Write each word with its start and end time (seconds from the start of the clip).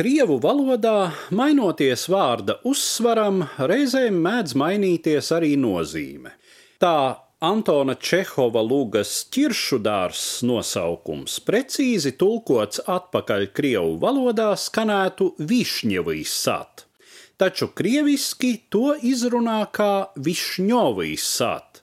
krievu 0.00 0.38
valodā, 0.40 1.10
mainoties 1.36 2.06
vārda 2.08 2.54
uzsvaram, 2.64 3.42
reizēm 3.68 4.16
mēdz 4.24 4.54
mainīties 4.56 5.28
arī 5.36 5.50
nozīme. 5.60 6.32
Tā 6.80 7.20
Antona 7.44 7.98
Čehova 8.00 8.62
lūgas 8.64 9.12
ķiršudārs 9.34 10.22
nosaukums 10.48 11.36
precīzi 11.44 12.14
tulkots 12.16 12.80
atpakaļ 12.88 13.46
krievu 13.52 13.98
valodā 14.00 14.48
skanētu 14.56 15.34
višņevīs 15.52 16.40
sat, 16.48 16.86
taču 17.36 17.68
krieviski 17.68 18.54
to 18.72 18.96
izrunā 19.04 19.60
kā 19.68 19.92
višņovīs 20.16 21.30
sat, 21.36 21.82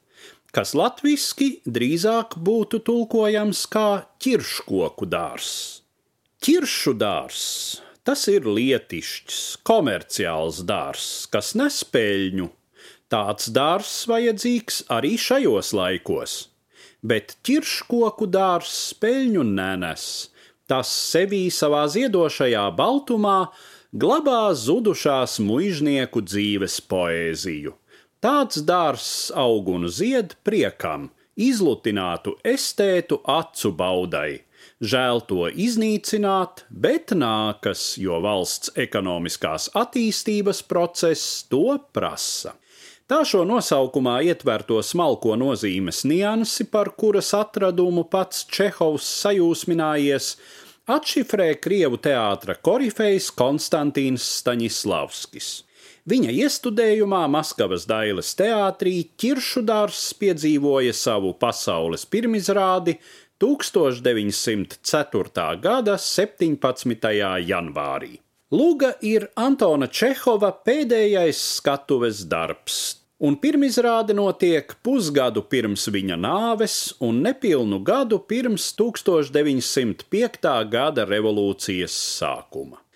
kas 0.49 0.73
latviski 0.73 1.59
drīzāk 1.69 2.39
būtu 2.41 2.81
tulkojams 2.81 3.67
kā 3.69 3.89
ķirškoku 4.25 5.05
dārs. 5.05 5.51
Ķiršu 6.41 6.97
dārs 6.97 7.43
tas 8.07 8.23
ir 8.31 8.45
lietišķs, 8.47 9.39
komerciāls 9.67 10.61
dārs, 10.67 11.07
kas 11.31 11.51
nes 11.59 11.81
peļņu. 11.91 12.47
Tāds 13.11 13.49
dārs 13.55 13.91
vajadzīgs 14.07 14.85
arī 14.91 15.17
šajos 15.19 15.73
laikos, 15.75 16.37
bet 17.03 17.35
ķirškoku 17.47 18.29
dārs 18.31 18.77
peļņu 19.01 19.43
nenes. 19.51 20.07
Tas 20.67 20.91
sevī 21.11 21.47
savā 21.51 21.83
ziedošajā 21.91 22.63
baltumā 22.79 23.37
glabā 23.91 24.41
zudušās 24.55 25.37
muiznieku 25.43 26.23
dzīves 26.23 26.79
poēziju. 26.91 27.75
Tāds 28.23 28.63
dārs 28.67 29.11
aug 29.35 29.67
un 29.71 29.87
zied 29.91 30.35
priekam, 30.47 31.11
izlutinātu 31.35 32.35
estētu 32.55 33.21
acu 33.39 33.71
baudai 33.71 34.46
Žēl 34.77 35.23
to 35.25 35.47
iznīcināt, 35.49 36.67
bet 36.69 37.09
nākas, 37.17 37.95
jo 37.97 38.19
valsts 38.21 38.69
ekonomiskās 38.77 39.71
attīstības 39.73 40.61
process 40.69 41.41
to 41.49 41.79
prasa. 41.93 42.53
Tā 43.09 43.23
šo 43.25 43.41
nosaukumā 43.47 44.19
ietverto 44.27 44.77
smalko 44.83 45.33
nozīmes 45.39 46.03
niansi, 46.05 46.67
par 46.69 46.91
kuras 46.93 47.33
atradumu 47.33 48.03
pats 48.05 48.45
Čehovs 48.53 49.07
sajūsminājies, 49.23 50.35
atšifrē 50.85 51.55
Krievu 51.57 51.97
teātra 51.97 52.59
korifejs 52.61 53.31
Konstantīns 53.33 54.27
Staņislavskis. 54.43 55.47
Viņa 56.07 56.31
iestudējumā 56.31 57.25
Maskavas 57.27 57.83
Dailes 57.89 58.29
teātrī 58.39 58.93
Kiršudārs 59.19 60.13
piedzīvoja 60.19 60.93
savu 60.95 61.33
pasaules 61.35 62.05
pirmizrādi 62.07 62.93
1904. 63.39 65.59
gada 65.61 65.97
17. 65.97 66.57
janvārī. 67.47 68.19
Lūga 68.51 68.93
ir 69.03 69.27
Antona 69.35 69.87
Čehova 69.91 70.51
pēdējais 70.65 71.41
skatuves 71.57 72.23
darbs, 72.31 73.03
un 73.19 73.35
pirmizrāde 73.43 74.15
notiek 74.15 74.71
pusgadu 74.81 75.43
pirms 75.51 75.87
viņa 75.91 76.15
nāves 76.23 76.93
un 77.03 77.21
nepilnu 77.27 77.83
gadu 77.83 78.19
pirms 78.23 78.71
1905. 78.79 80.63
gada 80.71 81.05
revolūcijas 81.05 81.91
sākuma 82.17 82.86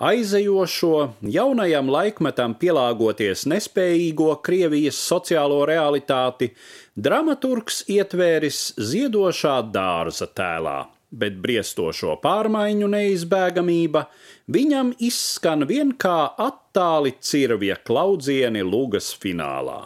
aizejošo, 0.00 0.94
jaunajam 1.28 1.90
laikmetam 1.92 2.54
pielāgoties 2.60 3.44
nespējīgo 3.50 4.32
Krievijas 4.44 4.98
sociālo 5.04 5.60
realitāti, 5.68 6.50
dramaturgs 6.96 7.82
ietvēris 7.92 8.62
ziedošā 8.80 9.58
dārza 9.74 10.30
tēlā, 10.32 10.78
bet 11.12 11.36
briestošo 11.44 12.16
pārmaiņu 12.24 12.88
neizbēgamība 12.96 14.06
viņam 14.48 14.94
izskan 15.10 15.68
vien 15.68 15.92
kā 15.92 16.32
attāli 16.48 17.14
cirvja 17.20 17.76
klaudzieni 17.84 18.64
Lugas 18.64 19.12
finālā. 19.20 19.82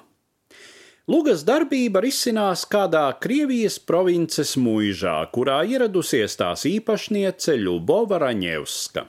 Lugas 1.05 1.43
darbība 1.45 2.01
risinās 2.01 2.63
kādā 2.65 3.03
Krievijas 3.21 3.75
provinces 3.77 4.55
muižā, 4.57 5.19
kurā 5.37 5.59
ieradusies 5.69 6.33
tās 6.41 6.63
īpašniece 6.65 7.59
Ļubova 7.61 8.23
Raņevska. 8.23 9.03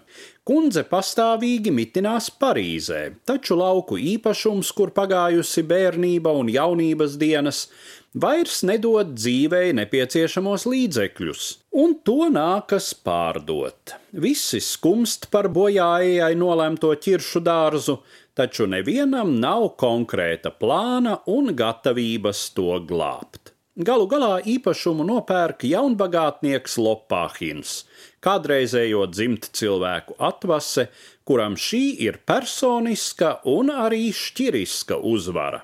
Kundze 0.43 0.83
pastāvīgi 0.89 1.71
mitinās 1.71 2.27
Parīzē, 2.35 2.99
taču 3.23 3.55
lauku 3.61 3.95
īpašums, 3.95 4.73
kur 4.75 4.91
pagājusi 4.97 5.63
bērnība 5.69 6.35
un 6.35 6.51
jaunības 6.51 7.15
dienas, 7.21 7.61
vairs 8.11 8.59
nedod 8.67 9.15
dzīvei 9.15 9.71
nepieciešamos 9.79 10.67
līdzekļus, 10.67 11.47
un 11.79 11.95
to 12.03 12.27
nākas 12.27 12.91
pārdot. 13.07 13.95
Visi 14.11 14.59
skumst 14.59 15.29
par 15.31 15.47
bojājai 15.47 16.35
nolemto 16.35 16.91
ķiršu 16.91 17.39
dārzu, 17.47 18.01
taču 18.35 18.67
nevienam 18.67 19.37
nav 19.39 19.71
konkrēta 19.79 20.51
plāna 20.51 21.17
un 21.31 21.53
gatavības 21.55 22.49
to 22.57 22.79
glābt. 22.89 23.55
Galu 23.75 24.05
galā 24.07 24.37
īpašumu 24.47 25.03
nopērk 25.03 25.65
jaunbagātnieks 25.67 26.77
Lopāhins, 26.79 27.81
kādreizējo 28.23 29.01
dzimta 29.11 29.49
cilvēku 29.51 30.15
atvase, 30.23 30.87
kuram 31.27 31.57
šī 31.59 31.83
ir 32.05 32.21
personiska 32.23 33.41
un 33.51 33.73
arī 33.73 34.07
šķiriska 34.15 35.01
uzvara. 35.03 35.59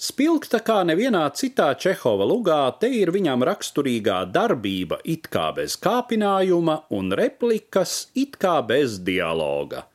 Spilgta 0.00 0.62
kā 0.64 0.78
nevienā 0.88 1.26
citā 1.36 1.74
Čehova 1.76 2.24
lugā, 2.24 2.62
te 2.80 2.88
ir 2.88 3.12
viņam 3.12 3.44
raksturīgā 3.44 4.22
darbība 4.32 5.02
it 5.04 5.28
kā 5.28 5.50
bez 5.52 5.76
kāpinājuma 5.76 6.78
un 6.96 7.12
replikas 7.20 8.06
it 8.16 8.40
kā 8.40 8.62
bez 8.64 8.96
dialoga. 9.04 9.89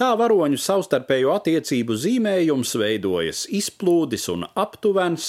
Tā 0.00 0.14
varoņu 0.16 0.56
savstarpējo 0.56 1.34
attiecību 1.36 1.92
zīmējums 2.00 2.70
veidojas 2.80 3.42
izplūdis 3.52 4.30
un 4.32 4.46
aptuvens, 4.62 5.26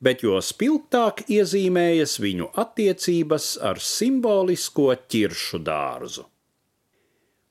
bet 0.00 0.22
jo 0.24 0.38
spilgtāk 0.40 1.26
iezīmējas 1.28 2.14
viņu 2.24 2.46
attiecības 2.62 3.48
ar 3.70 3.82
simbolisko 3.84 4.86
ķiršu 5.12 5.60
dārzu. 5.66 6.24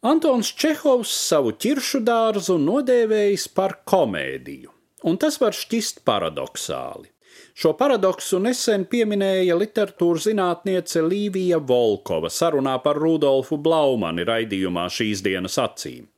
Antons 0.03 0.49
Čehovs 0.63 1.11
savu 1.13 1.53
ķiršu 1.63 2.01
dārzu 2.07 2.55
nodēvējis 2.59 3.45
par 3.53 3.77
komēdiju, 3.85 4.73
un 5.05 5.19
tas 5.21 5.37
var 5.43 5.53
šķist 5.53 6.01
paradoxāli. 6.09 7.11
Šo 7.53 7.75
paradoksu 7.77 8.39
nesen 8.41 8.87
pieminēja 8.89 9.59
literatūras 9.61 10.25
zinātniece 10.25 11.05
Līvija 11.05 11.61
Volkova 11.61 12.33
sarunā 12.33 12.79
par 12.81 12.97
Rudolfu 12.97 13.61
Blaumani 13.61 14.25
raidījumā 14.25 14.87
šīs 14.97 15.21
dienas 15.21 15.61
acīm. 15.61 16.09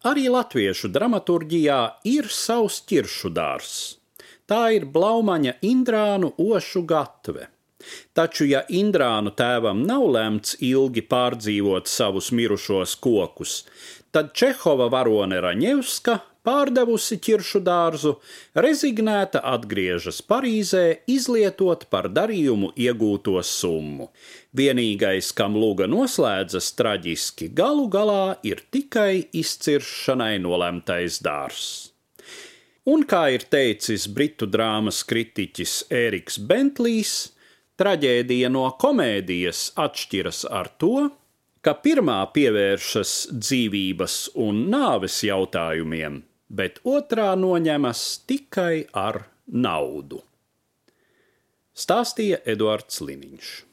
Arī 0.00 0.30
latviešu 0.32 0.88
dramaturgijā 0.88 1.80
ir 2.08 2.28
savs 2.32 2.78
ķiršu 2.88 3.30
dārs. 3.36 3.72
Tā 4.48 4.70
ir 4.72 4.86
blaumaņa 4.88 5.58
Indrānu 5.60 6.30
ošu 6.40 6.86
gatve. 6.88 7.50
Taču, 8.16 8.46
ja 8.48 8.62
Indrānu 8.72 9.34
tēvam 9.36 9.82
nav 9.84 10.06
lemts 10.14 10.56
ilgi 10.64 11.04
pārdzīvot 11.04 11.88
savus 11.88 12.30
mirušos 12.32 12.96
kokus, 13.04 13.54
tad 14.10 14.32
Čehova 14.32 14.88
varone 14.92 15.40
Raņevska 15.44 16.16
pārdevusi 16.46 17.18
ķiršu 17.22 17.60
dārzu, 17.66 18.14
rezignēta 18.54 19.42
atgriežas 19.52 20.20
Parīzē, 20.26 20.84
izlietot 21.10 21.86
par 21.92 22.08
darījumu 22.12 22.72
iegūto 22.76 23.36
summu. 23.44 24.10
Vienīgais, 24.56 25.30
kam 25.36 25.58
lūga 25.60 25.88
noslēdzas 25.90 26.72
traģiski, 26.78 27.50
galu 27.54 27.86
galā 27.92 28.36
ir 28.46 28.64
tikai 28.72 29.26
izciršanai 29.42 30.36
nolemtais 30.42 31.20
dārzs. 31.24 31.90
Un 32.90 33.04
kā 33.04 33.26
ir 33.34 33.44
teicis 33.52 34.06
britu 34.08 34.48
drāmas 34.48 35.02
kritiķis 35.06 35.74
Ēriks 35.92 36.40
Bentlijs, 36.48 37.14
traģēdija 37.80 38.48
no 38.52 38.64
komēdijas 38.80 39.70
atšķiras 39.78 40.46
ar 40.48 40.70
to, 40.80 41.10
ka 41.60 41.74
pirmā 41.84 42.18
pievēršas 42.34 43.12
dzīvības 43.36 44.16
un 44.40 44.64
nāves 44.72 45.20
jautājumiem, 45.26 46.22
bet 46.50 46.80
otrā 46.84 47.30
noņemas 47.38 48.02
tikai 48.28 48.84
ar 48.92 49.22
naudu. 49.46 50.20
Stāstīja 51.80 52.42
Eduards 52.50 53.00
Liniņš. 53.00 53.69